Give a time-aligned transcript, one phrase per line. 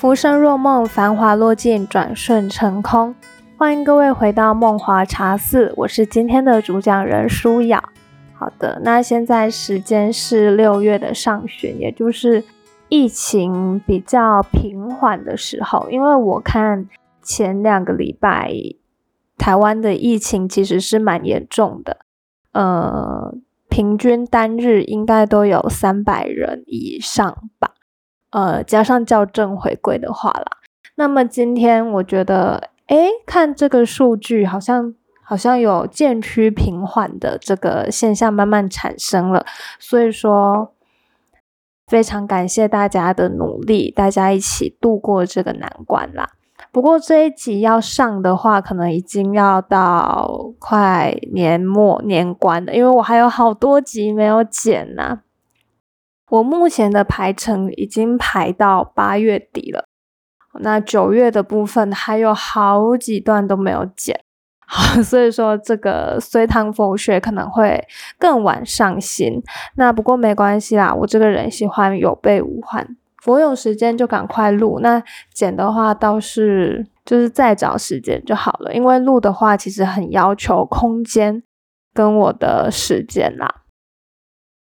[0.00, 3.14] 浮生若梦，繁华落尽，转瞬成空。
[3.58, 7.84] 欢迎各位回到梦华茶寺，我是今天的主讲人舒雅。
[8.32, 12.42] 好的，那现在时间是六月的上旬，也就是
[12.88, 15.86] 疫情比较平缓的时候。
[15.90, 16.88] 因为我看
[17.22, 18.50] 前两个礼拜
[19.36, 21.98] 台湾的疫情其实是蛮严重的，
[22.52, 23.34] 呃，
[23.68, 27.69] 平均单日应该都有三百人以上吧。
[28.30, 30.46] 呃，加上校正回归的话啦，
[30.94, 39.44] 那么今天我觉得，诶，看这个数据，好像好像有渐趋平缓的这个现象慢慢产生了，
[39.78, 40.74] 所以说
[41.86, 46.28] 非常感谢大家的努力，大家一起度过这个难关啦。
[46.70, 55.22] 不过这一集要上的话，可能已经要到快年末年关了，因为我还有好多集没有剪呐。
[56.30, 59.84] 我目前的排程已经排到八月底了，
[60.60, 64.20] 那九月的部分还有好几段都没有剪，
[64.64, 67.84] 好，所以说这个隋唐佛学可能会
[68.16, 69.42] 更晚上新。
[69.74, 74.78] 那不过没关系啦，我这个人喜欢有备无患，我有时间就赶快录。
[74.78, 75.02] 那
[75.34, 81.42] 剪的话倒是就是再找时间就好了，因为录的话其实很要求空间
[81.92, 83.62] 跟我的时间啦。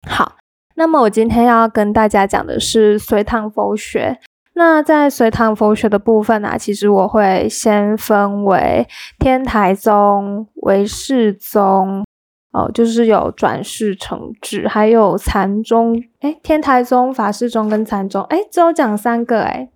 [0.08, 0.37] 好。
[0.78, 4.16] 那么我今天要跟大家讲的是隋唐佛学。
[4.54, 8.86] 那在隋唐佛学的部分呢，其实我会先分为
[9.18, 12.04] 天台宗、唯识宗，
[12.52, 16.00] 哦，就是有转世成智，还有禅宗。
[16.20, 19.68] 哎，天台宗、法师宗跟禅宗，哎，只有讲三个，哎，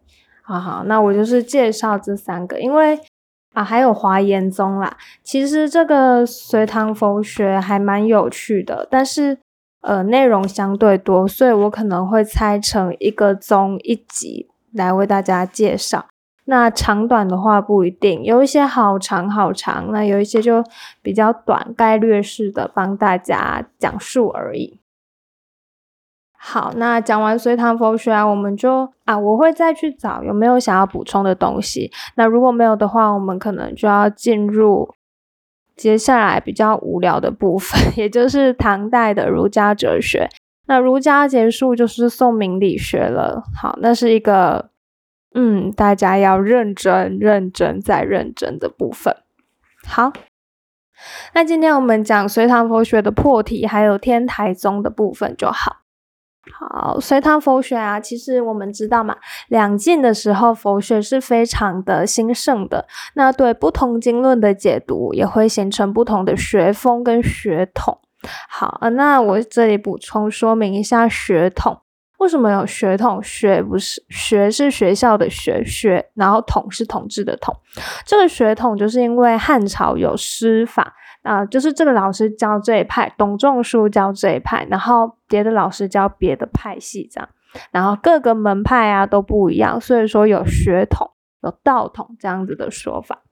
[0.42, 3.00] 好好，那我就是介绍这三个，因为
[3.55, 4.97] 啊，还有华严宗啦。
[5.25, 9.39] 其实这个隋唐佛学还蛮有趣的，但是。
[9.83, 16.06] 呃，内容相对多，所以我可能会拆成一个宗一集来为大家介绍。
[16.44, 20.65] 那长短的话不一定，有一些好长好长，那有一些就
[21.03, 24.78] 比较短，概略式的帮大家讲述而已。
[26.38, 31.91] 好，那讲完隋唐佛学啊，我们就啊，我会再去找有没有想要补充的东西。
[32.15, 34.94] 那如果没有的话，我们可能就要进入。
[35.77, 40.28] 接下来比较无聊的部分， 也就是唐代的儒家哲学。
[40.66, 43.43] 那儒家结束就是宋明理学了。
[43.60, 44.71] 好，那是一个
[45.34, 49.16] 嗯，大家要认真、认真再认真的部分。
[49.84, 50.12] 好，
[51.34, 55.81] 那今天我们讲隋唐佛学的破题，还有天台宗的部分就好。
[56.50, 59.16] 好，隋唐佛学啊，其实我们知道嘛，
[59.48, 62.86] 两晋的时候佛学是非常的兴盛的。
[63.14, 68.00] 那对不同经论的解读，也会形成不同的学风跟血统。
[68.48, 71.78] 好啊，那我这里补充说明一下血统。
[72.19, 73.20] 为什么有血统？
[73.22, 77.54] 学不是学是学校的学学，然后统是统治的统。
[78.04, 80.94] 这个血统就是因为汉朝有师法。
[81.22, 87.28] 啊，就是这个老师教这一派，董仲舒教这一派，然后别的老师教别的派系这样，
[87.71, 91.10] 然后各个门派啊都不一样，所以说有血统、
[91.43, 93.22] 有道统这样子的说法。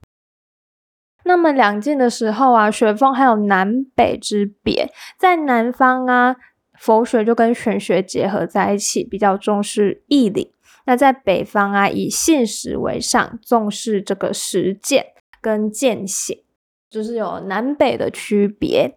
[1.25, 6.37] 那么两晋的时候啊，学风还有南北之别，在南方啊，
[6.79, 10.53] 佛学就跟玄学结合在一起，比较重视义理；
[10.87, 15.09] 那在北方啊，以现实为上，重视这个实践
[15.43, 16.43] 跟践行。
[16.91, 18.97] 就是有南北的区别。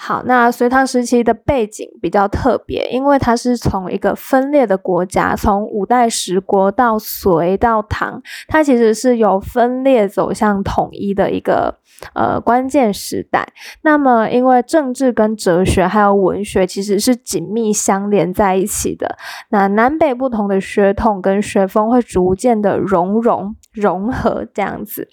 [0.00, 11.80] 好，那隋唐时期的背景比较特别，因为它是从一个分裂的国家，从五代十国到隋到唐，它其实是有分裂走向统一的一个
[12.14, 13.52] 呃关键时代。
[13.82, 19.16] 那么，因为政治跟哲学还有文学其实是紧密相连在一起的，
[19.50, 25.08] 那南北不同的血统跟学风会逐渐的融融融合这样子。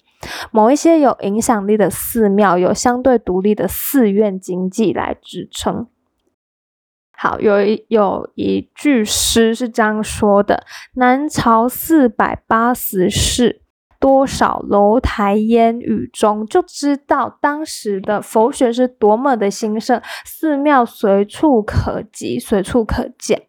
[0.50, 5.86] 某一些有影响力的寺庙，有相对独立的寺院经济来支撑。
[7.18, 10.64] 好，有一有一句诗是这样说的
[10.96, 13.62] ：“南朝四百八十寺，
[13.98, 23.45] 多少楼台烟雨中。”就知道当时的佛学是多么的兴盛，寺庙随处可及，随处可见。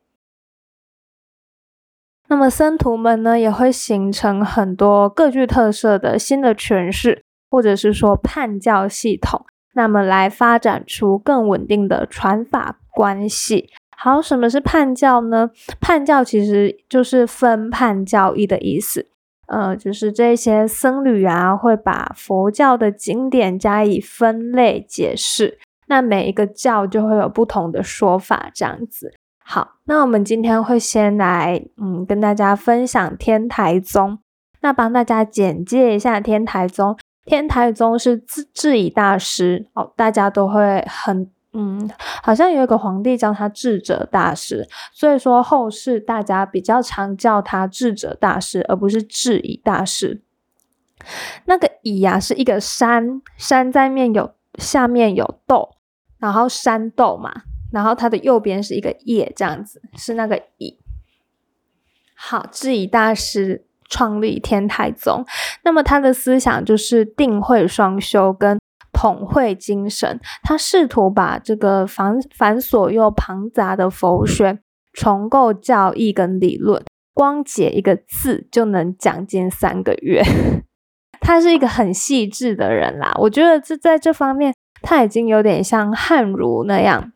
[2.29, 13.69] 那么僧徒们呢，也会形成很多各具特色的新的诠释，或者是说判教系统，那么来发展出更稳定的传法关系。
[13.95, 15.49] 好，什么是判教呢？
[15.79, 19.07] 判教其实就是分判教义的意思，
[19.47, 25.57] 呃，就是这些僧侣啊，会把佛教的经典加以分类解释，
[25.87, 29.13] 那每一个教就会有不同的说法，这样子。
[29.49, 34.19] 好，那我们今天会先来，嗯，跟大家分享天台宗。
[34.59, 36.97] 那帮大家简介一下天台宗。
[37.23, 41.89] 天台宗是智智以大师哦，大家都会很，嗯，
[42.21, 50.21] 好像有一个皇帝叫他智者大师，所以说后世大家比较常叫他智者大师，而不是智以大师。
[51.45, 55.69] 那个以呀，是一个山，山在面有下面有豆，
[56.17, 57.43] 然后山豆嘛。
[57.71, 60.79] 然后它的右边是一个叶，这样子是那个乙。
[62.15, 65.23] 好，智以大师创立天台宗，
[65.63, 68.59] 那么他的思想就是定慧双修跟
[68.91, 70.19] 统会精神。
[70.41, 74.59] 他试图把这个繁繁琐又庞杂的佛学
[74.93, 76.83] 重构教义跟理论，
[77.13, 80.23] 光解一个字就能讲进三个月。
[81.21, 87.11] 他是一个很细致的人啦，我觉得这在这方面他已经有点像汉儒那样。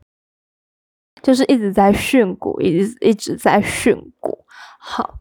[1.22, 4.40] 就是一直在训诂，一直一直在训诂。
[4.80, 5.20] 好，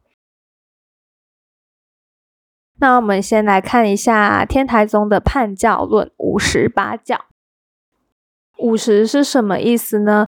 [2.79, 7.26] 那我们先来看一下天台宗的判教论五十八教。
[8.58, 10.26] 五十是什么意思呢？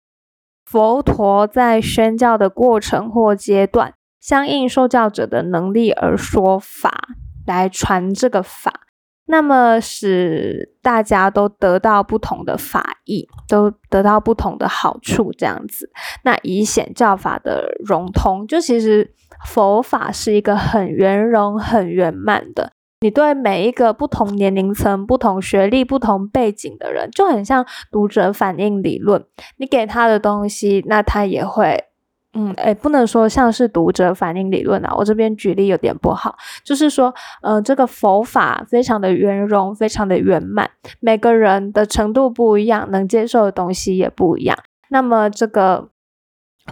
[0.64, 7.08] 佛陀在宣教的过程或阶段，相应受教者的能力而说法，
[7.44, 8.86] 来传这个法。
[9.30, 15.90] 那么使大家都得到不同的法益，都得到不同的好处，这样子，
[16.24, 19.14] 那以显教法的融通，就其实
[19.46, 22.72] 佛法是一个很圆融、很圆满的。
[23.02, 29.24] 你对每一个不同年龄层、不同学历、不同背景的人，就很像读者反应理论，
[29.56, 31.84] 你给他的东西，那他也会。
[32.32, 37.12] 嗯，哎，不能说像是读者反应理论啊，我这边举例有点不好，就是说，
[37.42, 44.56] 呃，这个佛法非常的圆融，非常的圆满，每个人的程度不一样，能接受的东西也不一样。
[44.90, 45.88] 那么，这个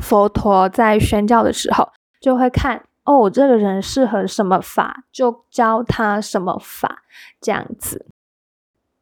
[0.01, 1.89] 佛陀在宣教的时候，
[2.21, 7.03] 就会看，哦，这个人适合什么法，就教他什么法，
[7.41, 8.07] 这样子。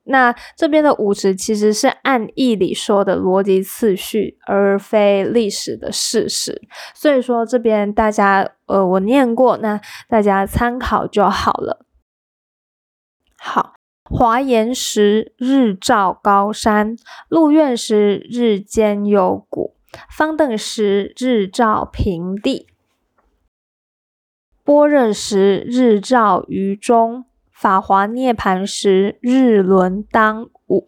[0.09, 6.63] 那这边的五十其实是按义理说的逻辑次序，而非历史的事实。
[6.95, 11.85] 所以说这边大家，呃，我念过，那大家参考就好了。
[13.37, 13.75] 好，
[14.05, 16.97] 华严时日照高山，
[17.29, 19.77] 鹿苑时日间幽谷，
[20.11, 22.69] 方等时日照平地，
[24.65, 27.25] 般若时日照于中。
[27.57, 30.87] 法华涅槃时，日轮当午。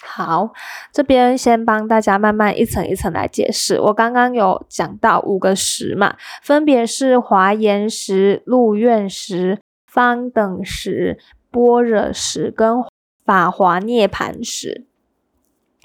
[0.00, 0.52] 好，
[0.92, 3.80] 这边先帮大家慢慢一层一层来解释。
[3.80, 11.18] 我刚刚有讲到五个时嘛，分别是华严时、入院时、方等时、
[11.50, 12.84] 般若时跟
[13.24, 14.86] 法华涅槃时。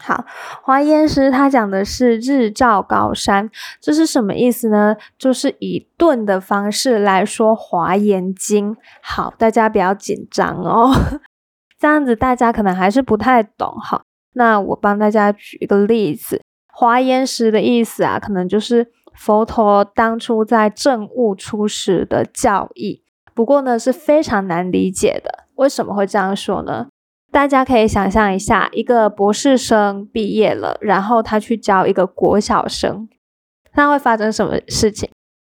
[0.02, 0.26] 好，
[0.64, 3.50] 华严师他讲的是日照高山，
[3.82, 4.96] 这是什么意思呢？
[5.18, 8.76] 就是以顿的方式来说华严经。
[9.02, 10.92] 好，大家不要紧张哦，
[11.78, 14.02] 这样子大家可能还是不太懂哈。
[14.34, 23.04] 那我帮大家举一个例子，华严师的意思啊，可能就是佛陀当初在正悟初时的教义。
[23.34, 25.46] 不过呢，是非常难理解的。
[25.56, 26.88] 为什么会这样说呢？
[27.32, 33.08] 大家可以想象一下，一个博士生毕业了，然后他去教一个国小生，
[33.76, 35.10] 那会发生什么事情？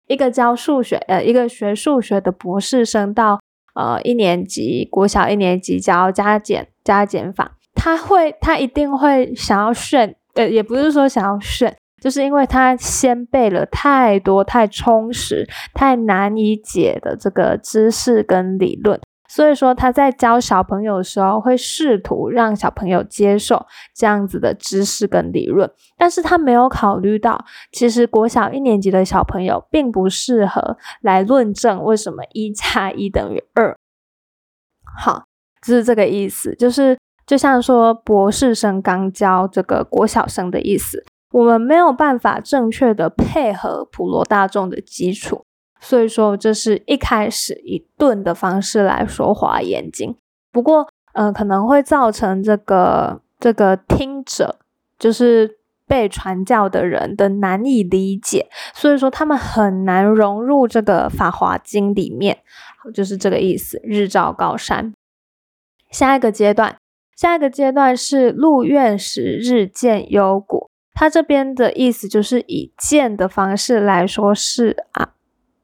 [0.07, 3.41] 一个教数学，呃，一个学数学的博士生到
[3.75, 19.01] 呃一年级国小一年级教加减加减法，他会，他一定会想要炫，呃，也不是说想要炫，就是因为他先背了太多太充实、太难以解的这个知识跟理论。
[19.35, 33.77] 所以说他在教小朋友的时候，会试图让小朋友接受这样子的知识跟理论，但是他没有考虑到，其实国小一年级的小朋友并不适合来论证为什么一加一等于二。
[34.97, 35.25] 好，
[35.67, 45.45] 就是这个意思，就是就像说博士生刚教这个国小生的意思，我们没有办法正确的配合普罗大众的基础。
[45.85, 50.17] 所以说，这是一开始以顿的方式来说华严经，
[50.51, 54.57] 不过，嗯，可能会造成这个这个听者，
[54.99, 62.39] 就是被传教的人的难以理解，所以说他们很难融入这个法华经里面，
[62.95, 63.79] 就是这个意思。
[63.85, 64.95] 日照高山，
[65.91, 66.79] 下一个阶段，
[67.15, 75.11] 下一个阶段是入院时日见幽谷，它这边的意思就是以见的方式来说是啊。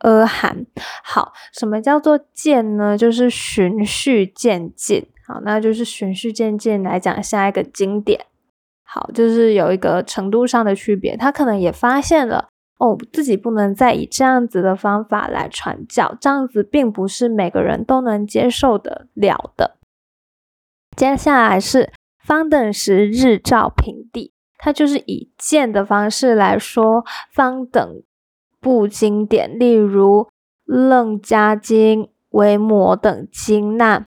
[0.00, 0.66] 阿含，
[1.04, 2.96] 好，什么叫做渐呢？
[2.96, 5.06] 就是循序渐进。
[5.26, 8.26] 好，那就是循序渐进来讲下一个经典。
[8.82, 11.16] 好，就是有一个程度上的区别。
[11.16, 19.76] 他可能也发现了，哦，自己不能再以这样子的方法来传教，这样子并不是每个人都能接受得了的。
[20.96, 21.92] 接下来是
[22.24, 28.02] 方等时日照平地，它就是以渐的方式来说方等
[28.60, 30.24] 部经典，例如
[30.66, 33.72] 《楞伽经》《维摩等经》。
[33.76, 34.04] 那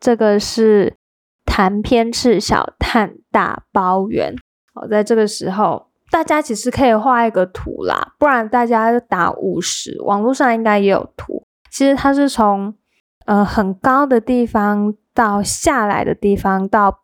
[0.00, 0.96] 这个是
[1.44, 4.34] 谈偏赤小叹大包圆。
[4.74, 11.44] 好，在这个时候，大家其实可以画一个图啦，不然大家就打五十，网络上应该也有图。
[11.70, 12.74] 其实它是从
[13.26, 14.94] 呃很高的地方。
[15.14, 17.02] 到下来的地方，到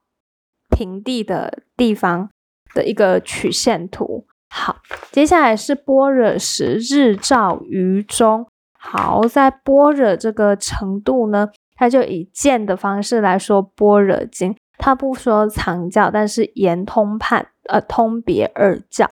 [0.71, 2.31] 平地的地方
[2.73, 4.27] 的一个曲线图。
[4.51, 4.77] 好，
[5.11, 8.47] 接下来是般若时日照于中。
[8.79, 19.11] 好，在般若这个程度呢，它就以渐的方式来说般若经，它不说藏教，但是言通判，呃，通别二教。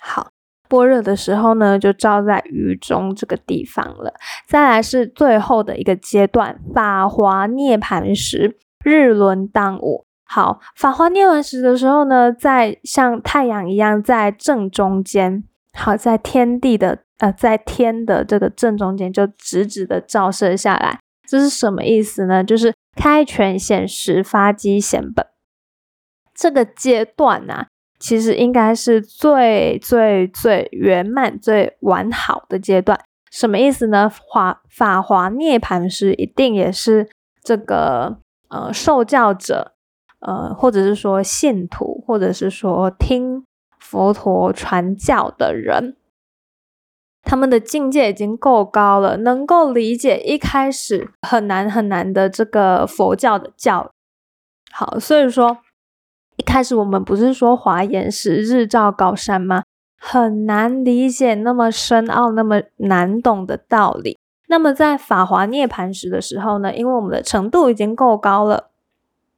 [0.00, 0.28] 好。
[0.68, 4.14] 般若的时候呢，就照在于中这个地方了。
[4.48, 10.06] 再来是最后的一个阶段，法华涅盘时，日轮当午。
[10.34, 15.44] 好，法华涅槃时的时候呢，在像太阳一样在正中间。
[15.74, 20.98] 好，在天地的呃，在天的这个正中间，就直直的照射下来。
[21.28, 22.42] 这是什么意思呢？
[22.42, 25.26] 就是开权显实，发机显本。
[26.34, 27.66] 这个阶段呢？
[27.98, 32.98] 其实应该是最最最圆满、最完好的阶段。
[33.30, 34.10] 什么意思呢？
[34.10, 37.10] 华法华涅槃时，一定也是
[37.42, 38.16] 这个
[38.48, 39.71] 呃受教者，
[40.22, 43.44] 呃或者是说信徒，或者是说听
[43.78, 45.96] 佛陀传教的人，
[47.22, 53.90] 他们的境界已经够高了，能够理解一开始很难很难的这个佛教的教。
[54.72, 55.58] 好，所以说。
[56.38, 59.64] 一开始我们不是说华严时日照高山吗？
[60.00, 64.18] 很难理解那么深奥、那么难懂的道理。
[64.48, 66.74] 那么在法华涅槃时的时候呢？
[66.74, 68.70] 因为我们的程度已经够高了，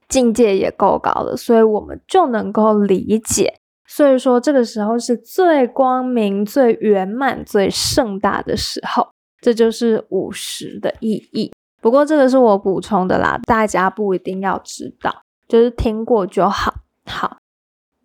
[0.08, 3.54] 境界也够高了，所以我们就能够理解。
[3.87, 9.08] 所以说这个时候是最光明、最圆满、最盛大的时候。
[9.40, 11.52] 这就是五十的意义。
[11.82, 16.76] 不过这个是我补充的啦，大家不一定要知道，就是听过就好。
[17.04, 17.37] 好，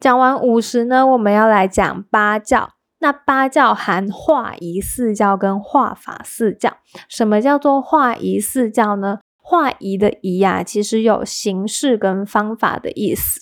[0.01, 2.72] 讲完五十呢，我们要来讲八教。
[3.00, 6.75] 那八教含化仪四教跟化法四教。
[7.08, 9.20] 什么叫做化仪四教呢？
[9.50, 13.41] 化仪的仪啊，其实有形式跟方法的意思。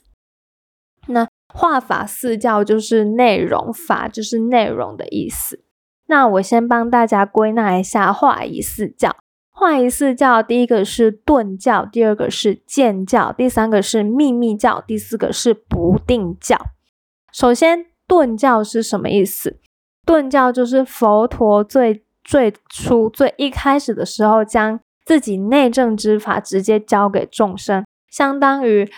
[1.08, 5.66] 那化法四教就是内容，法就是内容的意思。
[6.06, 9.18] 那我先帮大家归纳一下化仪四教。
[9.52, 16.58] 化仪四教，第一个是顿教，第二个是渐教，第三个是秘密教，第四个是不定教。
[17.34, 19.60] 首先，顿教是什么意思？
[20.06, 28.92] 顿教就是佛陀最最初、最一开始的时候，将自己内政之法直接教给众生，相当于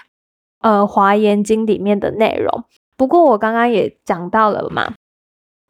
[0.62, 2.63] 呃《华严经》里面的内容。
[2.98, 4.96] 不过我刚刚也讲到了嘛，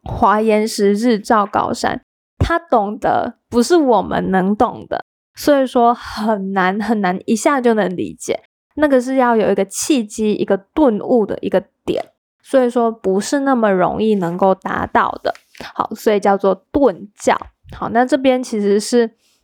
[0.02, 2.00] 华严时日照高山。
[2.38, 5.04] 他懂得不是我们能懂的，
[5.34, 8.40] 所以说很难很难一下就能理解。
[8.76, 12.02] 那个是要有一个契机、一个顿悟的一个点，
[12.42, 15.34] 所以说不是那么容易能够达到的。
[15.74, 17.38] 好，所以叫做顿教。
[17.76, 19.10] 好，那这边其实是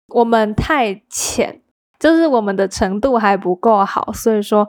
[0.08, 1.62] 我们太浅，
[1.98, 4.68] 就是我们的程度还不够好，所以说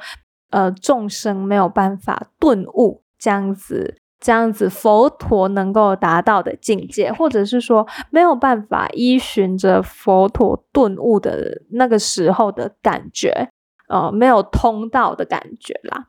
[0.51, 3.97] 呃众生没有办法顿悟这样子。
[4.17, 13.49] 这样子，佛陀能够达到的境界，或者是说没有办法依循着佛陀顿悟的那个时候的感觉，
[13.87, 16.07] 呃，没有通道的感觉啦。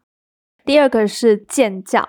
[0.65, 2.09] 第二个是见教，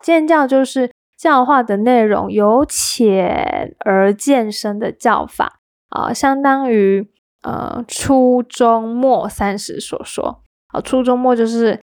[0.00, 7.10] 见教就是教化的内容由浅而渐深的教法啊，相当于
[7.42, 11.80] 呃初中末三十所说，啊，初中末就是。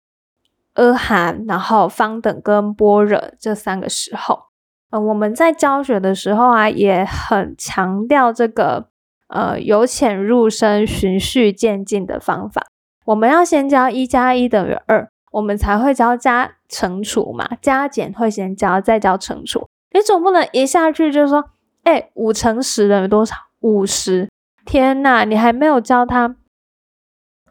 [0.76, 4.44] 阿含，然后方等跟般若这三个时候，
[4.92, 8.88] 呃，我们在教学的时候啊，也很强调这个
[9.28, 12.68] 呃由浅入深、循序渐进的方法。
[13.06, 19.68] 我们要先教一加一等于二，我们才会教加乘除嘛，加减会先教，再教乘除。
[19.92, 21.50] 你总不能一下去就说，
[21.84, 23.36] 哎，五乘十等于多少？
[23.60, 24.30] 五十。
[24.66, 26.36] 天呐，你还没有教他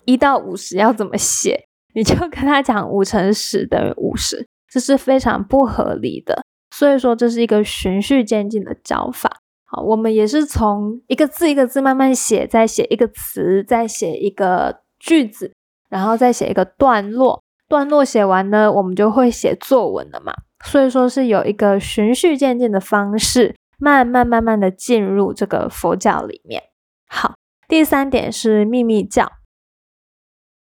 [0.04, 1.64] 一到五十要怎么写？
[1.94, 6.44] 你就跟他讲五乘十等于五十，这是非常不合理的。
[6.70, 9.38] 所以说这是一个循序渐进的教法。
[9.64, 15.52] 好，我们也是从一个字一个字慢慢写，再写一个词，再写一个句子，
[15.90, 20.32] 然后再写一个段落，段落写完呢，我们就会写作文了嘛。
[20.64, 26.64] 所以说是有一个循序渐进的方式，慢慢慢慢的进入这个佛教里面。
[27.08, 27.35] 好，
[27.66, 29.32] 第三点是秘密教。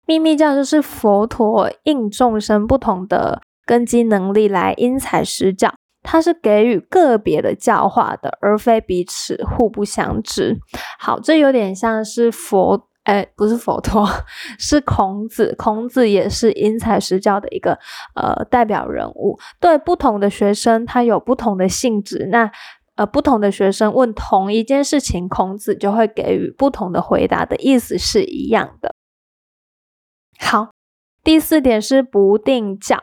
[0.06, 10.58] 秘密教就是佛陀应众生不同的根基能力来因材施教，它是给予个别的教化的，而非彼此互不相知。
[10.98, 12.86] 好，这有点像是佛。
[13.04, 14.06] 哎，不是佛陀，
[14.58, 15.54] 是孔子。
[15.56, 17.78] 孔子也是因材施教的一个
[18.14, 19.38] 呃代表人物。
[19.58, 22.28] 对不同的学生，他有不同的性质。
[22.30, 22.52] 那
[23.00, 28.94] 呃，不同的学生问同一件事情，孔子就会给予不同的回答，的意思是一样的。
[30.38, 30.68] 好，
[31.24, 33.02] 第四点是不定教。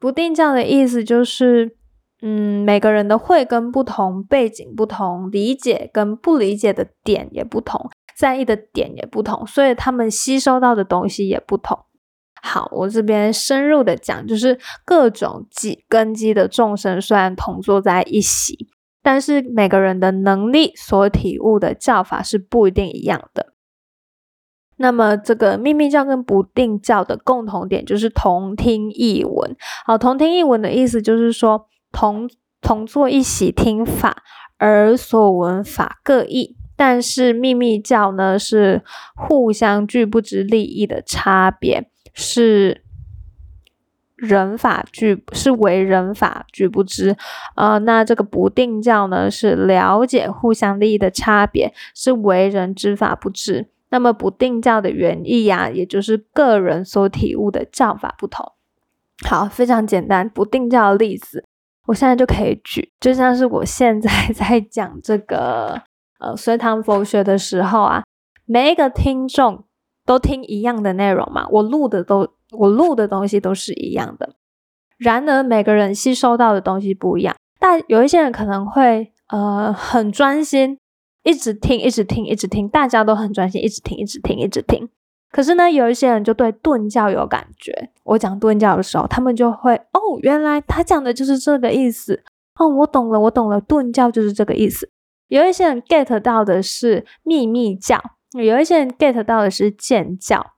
[0.00, 1.76] 不定教的意思就是，
[2.20, 7.88] 嗯，每个人的慧根不同，背景不同，理解跟不理解的点也不同。
[8.16, 11.78] 在意的点也不同，所以他们吸收到的东西也不同。
[12.42, 18.68] 好，我这边深入的讲，就是各种基根基的众生虽然同坐在一起，
[19.02, 23.54] 但是每个人的能力所体悟的教法是不一定一样的。
[24.80, 29.56] 那么，这个秘密教跟不定教的共同点就是同听异闻。
[29.84, 34.22] 好，同听异闻的意思就是说，同同坐一起听法，
[34.56, 36.56] 而所闻法各异。
[36.76, 38.84] 但是秘密教呢，是
[39.16, 42.84] 互相具不知利益的差别，是
[44.18, 47.16] 人法具是为人法具不知，
[47.56, 53.68] 呃，那这个不定教呢，是了解互相利益的差别，是为人知法不知。
[53.90, 58.52] 那么不定教的原意呀，也就是个人所体悟的教法不同。
[59.24, 61.44] 好，非常简单，不定教的例子，
[61.86, 65.82] 我现在就可以举，就像是我现在 在讲这个。
[66.20, 68.02] 呃，隋唐佛学的时候啊，
[68.44, 69.62] 每一个听众
[70.04, 74.34] 都听一样的内容嘛，我录的都我录的东西都是一样的。
[74.96, 80.78] 然而每个人吸收到的东西不一样，但有一些人可能会呃很专心，
[81.22, 84.88] 一直听，一直听，一直听，大家都很专心，一直听，一直听，一直听。
[85.30, 87.90] 可是呢，有一些人就对顿教有感觉。
[88.04, 92.24] 我讲顿教的时候，他们就会哦，原来他讲的就是这个意思
[92.58, 94.90] 哦，我懂了，我懂了，顿教就是这个意思。
[95.28, 100.54] 有一些人 get 到的是秘密教，有一些人 get 到的是剑教，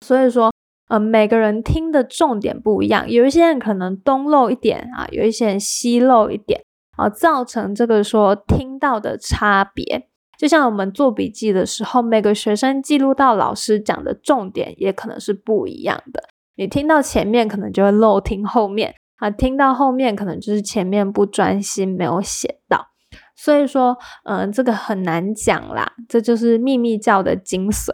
[0.00, 0.52] 所以说，
[0.92, 6.60] 呃，每个人听的重点不一样，有一些人可能东漏一点啊，有一些人西漏一点
[6.98, 10.06] 啊，造成这个说听到的差别。
[10.36, 16.24] 就像我们做笔记的时候，每个学生记录到老师讲的重点也可能是不一样的，
[16.56, 22.88] 你听到前面可能就会漏听后面啊，听到后面可能就是前面不专心没有写到。
[23.34, 27.90] 所以说，嗯，这个很难讲啦，这就是秘密教的精髓。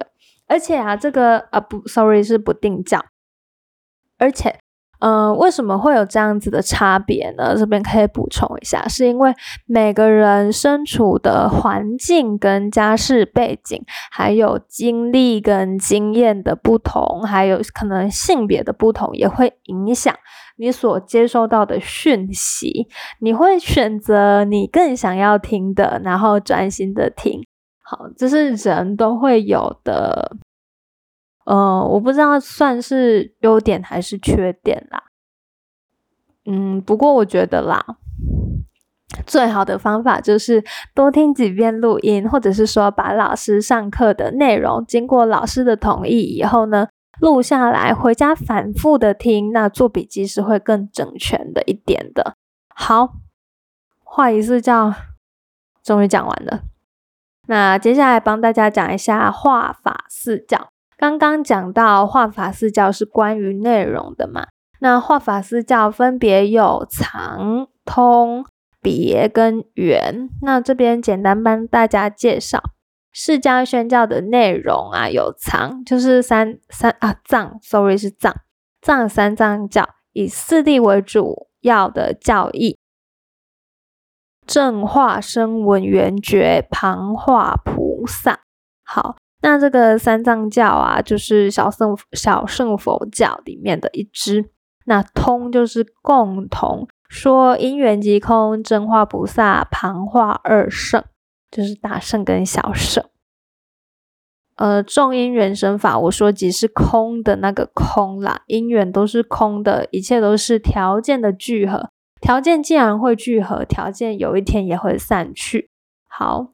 [0.49, 3.05] 而且啊，这个啊不，sorry，是不定价。
[4.19, 4.59] 而且，
[5.01, 7.55] 嗯，为什么会有这样子的差别呢？
[7.57, 9.33] 这边可以补充一下，是因为
[9.67, 13.81] 每个人身处的环境跟家世背景，
[14.11, 20.13] 还有经历跟经验的不同，还有可能性别的不同，也会影响。
[20.57, 22.89] 你所接收到的讯息，
[23.21, 27.47] 你会选择你更想要听的，然后专心的听。
[27.91, 30.37] 好，这是人都会有的。
[31.47, 35.05] 呃，我不知道算是优点还是缺点啦。
[36.45, 37.97] 嗯，不过我觉得啦，
[39.27, 40.63] 最好的方法就是
[40.95, 46.89] 多听几遍录音，或者是说把老师上课的内容，经过老师的同意以后呢。
[47.21, 52.37] 录下来，回家反复的听，那做笔记是会更整全的一点的。
[52.69, 53.15] 好，
[54.05, 54.95] 话仪式教
[55.83, 56.63] 终于讲完了，
[57.49, 60.69] 那接下来帮大家讲一下画法四教。
[60.99, 64.49] 刚刚讲到画法四教是关于内容的嘛？
[64.81, 68.45] 那画法四教分别有藏、通、
[68.83, 70.29] 别跟圆。
[70.43, 72.63] 那这边简单帮大家介绍。
[73.11, 78.37] 释迦宣教的内容啊，有藏，就是三三啊藏，sorry 是藏
[78.83, 82.78] 藏三藏教，以四谛为主要的教义，
[84.49, 88.41] 正化声闻缘觉旁化菩萨。
[88.83, 94.51] 好，那这个三藏教啊，就是小圣小圣佛教里面的一支。
[94.87, 101.05] 那通就是共同说因缘即空，正化菩萨旁化二圣。
[101.51, 103.03] 就是大圣跟小圣，
[104.57, 111.89] 呃，众因缘生法，我说即是空的那个空啦，因缘都是空的，一切都是条件的聚合，
[112.21, 115.71] 条件既然会聚合，条件有一天也会散去。
[116.07, 116.49] 好，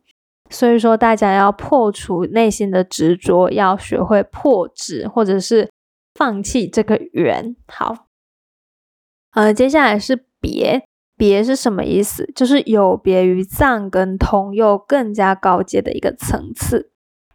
[0.51, 5.71] 所以说大家要破除内心的执着，要学会破执，或者是
[6.15, 7.57] 放弃这个缘。
[7.67, 8.07] 好，
[9.33, 10.85] 呃，接下来是别，
[11.17, 12.31] 别是什么意思？
[12.35, 16.91] 就是有别于藏跟通，又更加高阶的一个层次。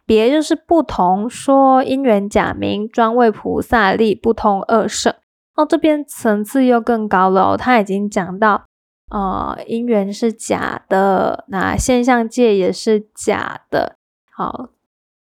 [0.06, 5.14] 别就是不同，说因缘假名专为菩萨力，不通二圣。
[5.60, 8.64] 哦，这边层次又更高了，他已经讲到，
[9.10, 13.96] 呃，因缘是假的，那现象界也是假的。
[14.32, 14.70] 好，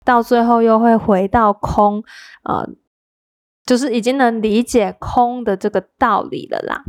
[0.03, 2.03] 到最后又会回到空，
[2.43, 2.69] 呃。
[3.65, 6.83] 就是已经能理解空的这个道理了啦，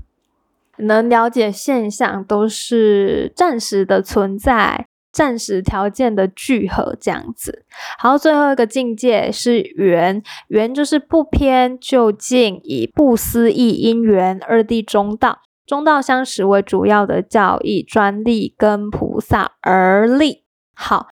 [0.79, 7.65] 能了解现象都是暂时的存在，暂时条件的聚合这样子。
[7.99, 20.43] 好，最后一个境界是缘，缘就是不偏就近，以不思议因缘二地中道，中道相识为主要的教义，专利跟菩萨而立。
[20.75, 21.09] 好，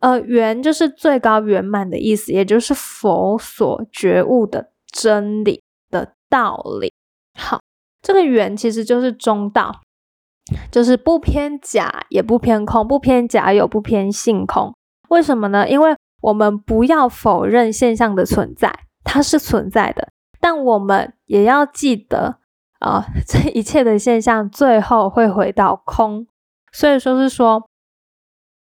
[0.00, 4.72] 呃，缘就是最高圆满的意思，也就是佛所觉悟的。
[4.92, 6.90] 真理的道理，
[7.38, 7.60] 好，
[8.00, 9.82] 这个圆其实就是中道，
[10.70, 14.74] 就是不偏假也不偏空，不偏假有不偏性空。
[15.08, 15.68] 为什么呢？
[15.68, 18.72] 因为我们不要否认现象的存在，
[19.04, 20.08] 它是存在的，
[20.40, 22.38] 但我们也要记得
[22.80, 26.26] 啊， 这一切的现象最后会回到空，
[26.72, 27.68] 所以说是说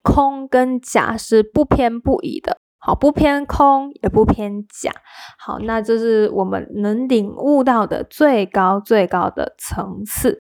[0.03, 2.59] 空跟假是不偏不倚的。
[2.79, 4.93] 好，不偏空也不偏假，
[5.39, 10.43] 好，那这是我们能领悟到的最高最高的层次。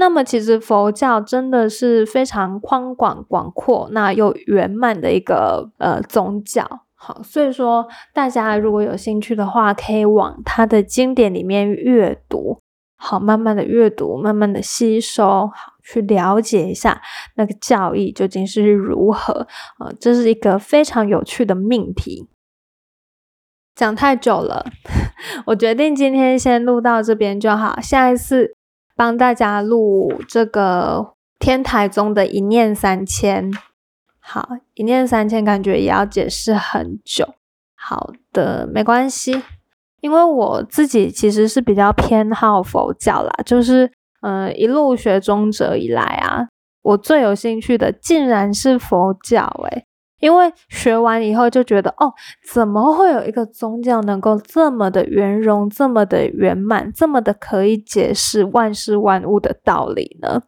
[0.00, 6.66] 那么，其实佛教真的是非常宽广广阔，那又圆满的一个呃宗教。
[6.94, 12.58] 好，所以说大家如果有兴趣的话，可以往它的经典里面阅读。
[12.96, 17.02] 好，慢慢的阅读，慢慢的吸收，好，去了解一下
[17.36, 19.46] 那个教义究竟是如何。
[19.78, 22.28] 呃，这是一个非常有趣的命题。
[23.74, 24.64] 讲太久了，
[25.46, 27.78] 我决定今天先录到这边就好。
[27.80, 28.54] 下一次
[29.00, 33.50] 帮大家录这个天台宗的一念三千。
[34.18, 37.26] 好，一念三千，感觉也要解释很久。
[37.74, 39.42] 好的，没关系。
[40.02, 46.48] 因为我自己其实是比较偏好佛教啦，就是嗯一路学中者以来啊，
[46.82, 49.86] 我最有兴趣的竟然是佛教诶，
[50.20, 52.12] 因为学完以后就觉得哦，
[52.52, 60.42] 怎么会有一个宗教能够这么的圆融、这么的圆满、这么的可以解释万事万物的道理呢？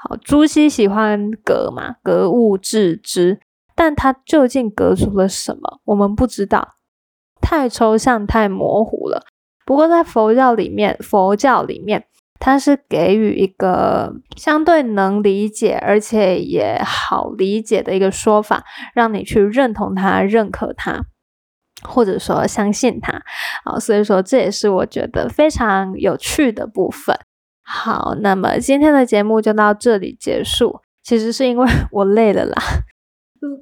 [0.00, 3.38] 好，朱熹喜欢格嘛，格物致知，
[3.76, 6.74] 但他究竟格出了什么，我们不知道。
[7.40, 9.22] 太抽象、太模糊了。
[9.64, 12.06] 不过在佛教里面，佛教里面
[12.38, 21.02] 它是给予一个相对能理解，而且也好理解的一个说法，让你去认同它、认可它，
[21.82, 23.22] 或者说相信它。
[23.64, 27.18] 好，所以说这也是我觉得非常有趣的部分。
[27.62, 30.80] 好，那么今天的节目就到这里结束。
[31.02, 32.62] 其实是因为 我累了啦，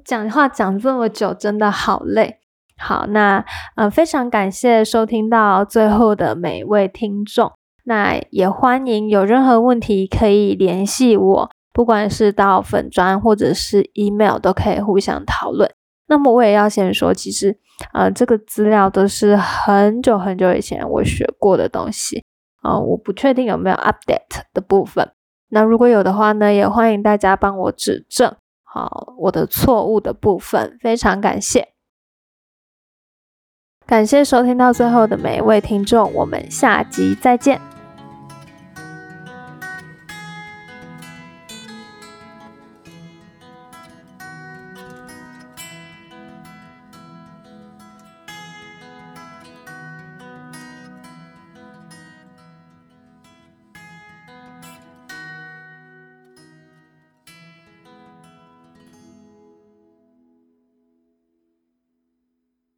[0.05, 2.37] 讲话讲这么久，真的好累。
[2.77, 3.43] 好，那
[3.75, 7.51] 呃，非常感谢收听到最后的每一位听众。
[7.89, 15.71] 那也欢迎有任何问题可以联系我，不管是到粉砖或者是 email 都可以互相讨论。
[16.07, 17.57] 那么我也要先说，其实
[17.93, 22.25] 呃，这个资料都是很久很久以前我学过的东西
[22.61, 25.13] 啊，我不确定有没有 update 的部分。
[25.49, 31.69] 那如果有的话呢，也欢迎大家帮我指正好我的错误的部分，非常感谢。
[33.85, 37.76] 感谢收听到最后的每一位听众，我们下集再见。